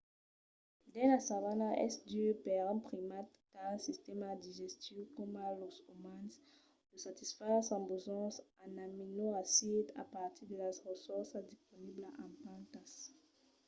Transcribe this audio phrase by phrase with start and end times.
[0.91, 6.33] dins la savana es dur per un primat qu'a un sistèma digestiu coma los umans
[6.91, 8.35] de satisfar sos besonhs
[8.65, 12.91] en aminoacids a partir de las ressorças disponiblas en plantas